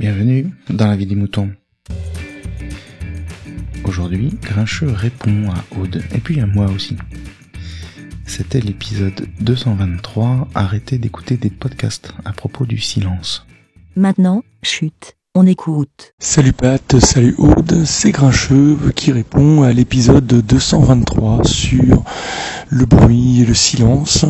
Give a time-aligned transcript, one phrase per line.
[0.00, 1.50] Bienvenue dans la vie des moutons.
[3.84, 6.96] Aujourd'hui, Grincheux répond à Aude et puis à moi aussi.
[8.24, 13.46] C'était l'épisode 223, arrêtez d'écouter des podcasts à propos du silence.
[13.94, 16.14] Maintenant, chute, on écoute.
[16.18, 22.04] Salut Pat, salut Aude, c'est Grincheux qui répond à l'épisode 223 sur
[22.70, 24.24] le bruit et le silence.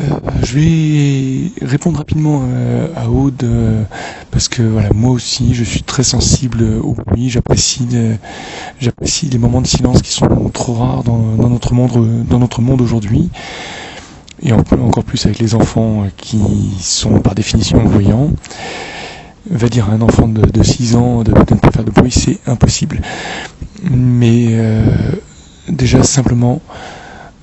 [0.00, 0.04] Euh,
[0.42, 3.82] je vais répondre rapidement euh, à Aude euh,
[4.30, 7.28] parce que voilà moi aussi je suis très sensible au bruit.
[7.28, 7.86] J'apprécie
[8.80, 11.18] j'apprécie les moments de silence qui sont trop rares dans,
[11.48, 13.30] notre monde dans notre monde aujourd'hui.
[14.42, 16.40] Et encore plus avec les enfants qui
[16.80, 18.30] sont par définition bruyants
[19.50, 22.38] va dire à un enfant de, 6 ans de, ne pas faire de bruit c'est
[22.46, 23.02] impossible.
[23.90, 24.56] Mais
[25.68, 26.62] déjà simplement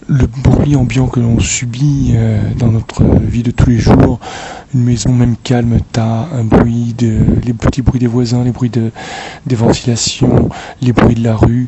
[0.08, 4.20] le bruit ambiant que l'on subit euh, dans notre vie de tous les jours,
[4.74, 8.70] une maison même calme, t'as un bruit, de, les petits bruits des voisins, les bruits
[8.70, 8.92] de,
[9.46, 10.50] des ventilations,
[10.82, 11.68] les bruits de la rue.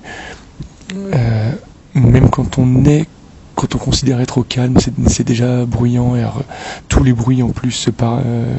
[0.95, 1.51] Euh,
[1.93, 3.07] même quand on est,
[3.55, 6.15] quand on considère être au calme, c'est déjà bruyant.
[6.15, 6.23] Et
[6.87, 8.55] tous les bruits en plus, par, euh,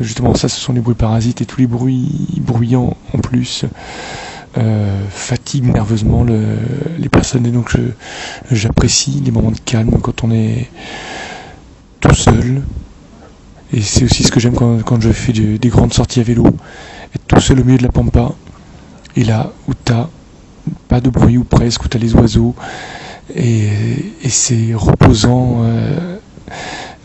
[0.00, 3.64] justement ça, ce sont les bruits parasites et tous les bruits bruyants en plus.
[4.58, 7.74] Euh, fatigue nerveusement les personnes et donc
[8.50, 10.68] j'apprécie les moments de calme quand on est
[12.00, 12.62] tout seul.
[13.72, 16.46] Et c'est aussi ce que j'aime quand, je fais des grandes sorties à vélo.
[17.14, 18.32] Être tout seul au milieu de la pampa
[19.16, 20.08] et là où t'as
[20.88, 22.54] pas de bruit ou presque où t'as les oiseaux.
[23.34, 23.70] Et,
[24.28, 26.18] c'est reposant euh,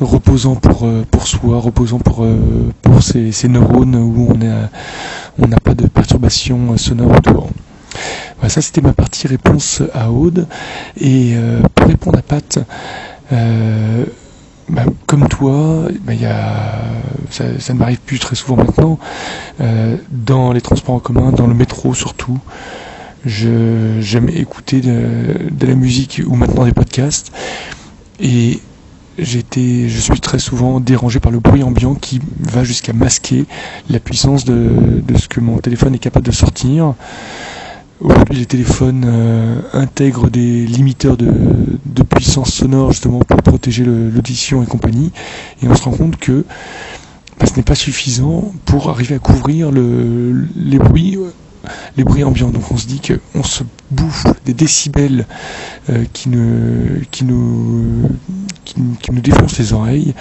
[0.02, 2.28] reposant pour, euh, pour soi, reposant pour,
[2.82, 4.70] pour ces, neurones où on n'a
[5.40, 7.50] on n'a pas de perturbation sonore autour.
[8.38, 10.48] Voilà, ça c'était ma partie réponse à Aude.
[11.00, 12.60] Et euh, pour répondre à Pat,
[14.70, 16.82] bah, comme toi, bah, y a,
[17.30, 19.00] ça, ne m'arrive plus très souvent maintenant,
[20.12, 22.40] dans les transports en commun, dans le métro surtout,
[23.26, 27.32] j'aime écouter de, de, la musique ou maintenant des podcasts.
[28.20, 28.60] Et
[29.18, 33.46] j'étais, je suis très souvent dérangé par le bruit ambiant qui va jusqu'à masquer
[33.90, 36.94] la puissance de, ce que mon téléphone est capable de sortir.
[38.00, 41.30] Aujourd'hui, les téléphones euh, intègrent des limiteurs de,
[42.04, 45.12] puissance sonore justement pour protéger l'audition et compagnie.
[45.62, 46.46] Et on se rend compte que
[47.40, 51.18] bah, ce n'est pas suffisant pour arriver à couvrir le, les bruits
[51.96, 52.50] les bruits ambiants.
[52.50, 55.26] Donc on se dit qu'on se bouffe des décibels
[55.90, 58.10] euh, qui, ne, qui, nous,
[58.76, 60.14] qui, nous défoncent les oreilles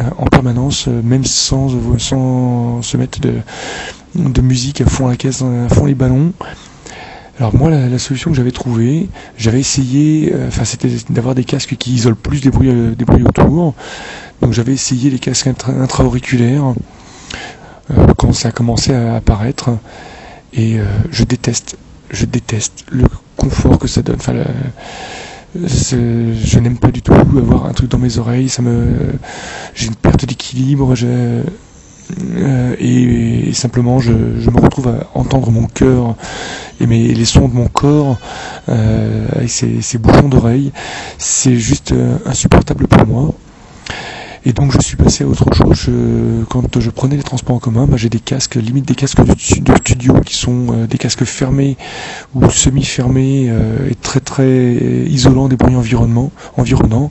[0.00, 5.42] euh, en permanence, euh, même sans, sans se mettre de, musique à fond la caisse,
[5.42, 6.32] à fond les ballons.
[7.38, 11.92] Alors moi, la, solution que j'avais trouvée, j'avais essayé, enfin c'était d'avoir des casques qui
[11.92, 13.74] isolent plus des bruits, autour.
[14.42, 16.74] Donc j'avais essayé les casques intra-auriculaires
[18.16, 19.70] quand ça a commencé à apparaître.
[20.52, 21.76] Et euh, je déteste,
[22.10, 23.04] je déteste le
[23.36, 24.18] confort que ça donne.
[25.54, 28.48] Je n'aime pas du tout avoir un truc dans mes oreilles.
[28.48, 29.14] Ça me,
[29.74, 30.94] j'ai une perte d'équilibre.
[31.00, 36.14] Euh, et, simplement, je, me retrouve à entendre mon cœur
[36.80, 38.16] et les sons de mon corps
[38.68, 40.72] euh, avec ces, bouchons d'oreilles.
[41.18, 41.94] C'est juste
[42.26, 43.34] insupportable pour moi.
[44.44, 45.90] Et donc je suis passé à autre chose.
[46.48, 49.34] quand je prenais les transports en commun, bah, j'ai des casques, limite des casques de,
[49.38, 51.76] studio qui sont euh, des casques fermés
[52.34, 54.46] ou semi-fermés euh, et très très
[55.06, 57.10] isolants des bruits environnement, environnants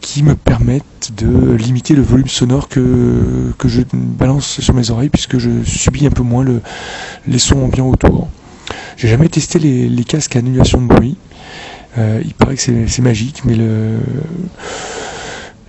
[0.00, 5.10] qui me permettent de limiter le volume sonore que, que je balance sur mes oreilles
[5.10, 6.62] puisque je subis un peu moins le,
[7.28, 8.28] les sons ambiants autour.
[8.96, 11.16] J'ai jamais testé les, casques à annulation de bruit.
[11.98, 13.98] Euh, il paraît que c'est magique, mais le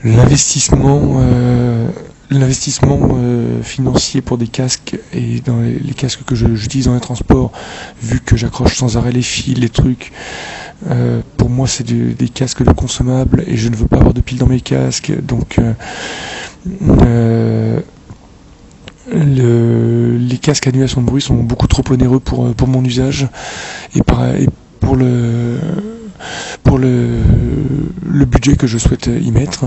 [0.04, 1.88] l'investissement euh,
[2.30, 7.52] l'investissement euh, financier pour des casques et dans les, casques que j'utilise dans les transports
[8.02, 10.12] vu que j'accroche sans arrêt les fils les trucs
[10.90, 14.22] euh, pour moi c'est des casques de consommables et je ne veux pas avoir de
[14.22, 15.12] piles dans mes casques.
[15.22, 15.60] Donc
[16.74, 17.84] le,
[20.18, 23.28] les casques annulation de bruit sont beaucoup trop onéreux pour, pour mon usage
[23.96, 24.48] et, par, et
[24.80, 25.60] pour le
[26.64, 27.20] pour le,
[28.06, 29.66] le budget que je souhaite y mettre.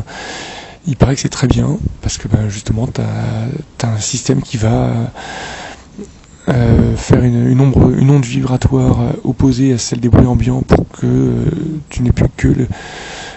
[0.87, 4.57] Il paraît que c'est très bien parce que ben, justement tu as, un système qui
[4.59, 4.93] va
[6.49, 11.45] euh, faire une, onde vibratoire opposée à celle des bruits ambiants pour que euh,
[11.89, 12.49] tu n'aies plus que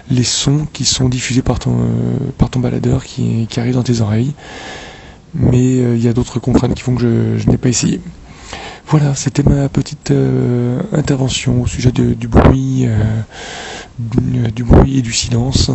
[0.10, 4.34] les sons qui sont diffusés par ton, euh, baladeur qui, qui arrivent dans tes oreilles.
[5.34, 8.02] Mais il y a d'autres contraintes qui font que je, je n'ai pas essayé.
[8.90, 12.96] Voilà, c'était ma petite euh, intervention au sujet du bruit, euh,
[14.00, 15.72] du, bruit et du silence.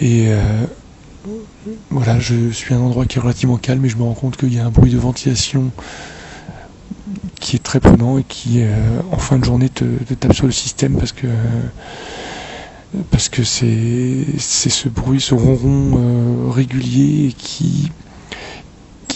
[0.00, 0.66] Et euh,
[1.88, 4.36] voilà, je suis à un endroit qui est relativement calme et je me rends compte
[4.36, 5.70] qu'il y a un bruit de ventilation
[7.40, 9.84] qui est très prenant et qui, euh, en fin de journée, te,
[10.14, 11.28] tape sur le système parce que
[13.10, 17.90] parce que c'est ce bruit, ce ronron euh, régulier qui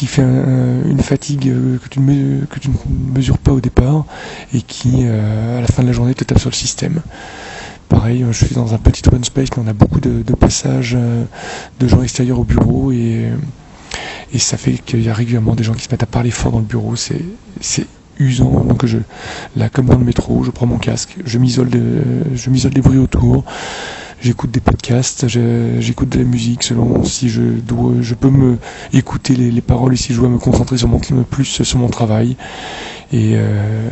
[0.01, 4.07] qui fait une fatigue euh, que tu, ne, mesures pas au départ
[4.55, 7.03] et qui, à la fin de la journée, te tape sur le système.
[7.91, 10.97] Pareil, je suis dans un petit open space, mais on a beaucoup de, passages
[11.81, 13.29] de gens extérieurs au bureau et,
[14.33, 16.53] et ça fait qu'il y a régulièrement des gens qui se mettent à parler fort
[16.53, 16.97] dans le bureau.
[16.97, 17.87] C'est
[18.19, 18.65] usant.
[18.65, 18.97] Donc je,
[19.55, 23.45] là, comme dans le métro, je prends mon casque, je m'isole des bruits autour.
[24.23, 28.59] J'écoute des podcasts, j'écoute de la musique selon si je dois, je peux me
[28.93, 32.37] écouter les, paroles et si je dois me concentrer sur mon plus sur mon travail.
[33.15, 33.89] Et, euh,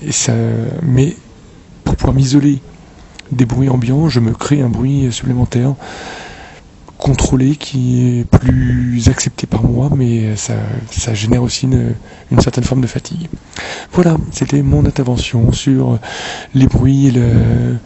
[0.00, 0.34] et ça,
[0.82, 1.16] mais
[1.82, 2.60] pour pouvoir m'isoler
[3.32, 5.74] des bruits ambiants, je me crée un bruit supplémentaire
[7.02, 10.54] contrôlé qui est plus accepté par moi, mais ça,
[10.88, 11.96] ça génère aussi une,
[12.30, 13.28] une, certaine forme de fatigue.
[13.90, 15.98] Voilà, c'était mon intervention sur
[16.54, 17.78] les bruits et le,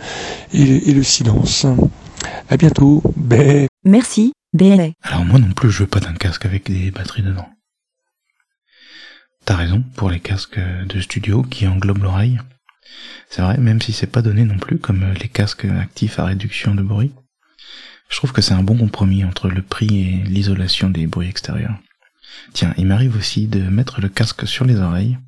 [0.53, 1.67] et le, silence.
[2.51, 3.03] À bientôt.
[3.17, 3.69] Bé.
[3.85, 4.33] Merci.
[4.53, 4.93] Bé.
[5.03, 7.49] Alors moi non plus, je veux pas d'un casque avec des batteries dedans.
[9.47, 12.39] T'as raison pour les casques de studio qui englobent l'oreille.
[13.31, 16.75] C'est vrai, même si c'est pas donné non plus, comme les casques actifs à réduction
[16.75, 17.13] de bruit.
[18.09, 21.79] Je trouve que c'est un bon compromis entre le prix et l'isolation des bruits extérieurs.
[22.53, 25.19] Tiens, il m'arrive aussi de mettre le casque sur les oreilles,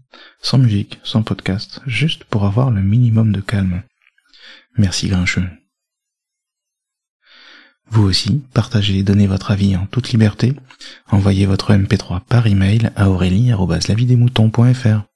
[0.40, 3.82] sans musique, sans podcast, juste pour avoir le minimum de calme.
[4.76, 5.48] Merci Grincheux.
[7.90, 10.54] Vous aussi, partagez et donnez votre avis en toute liberté.
[11.10, 15.07] Envoyez votre MP3 par email à aurélie.lavidemouton.fr.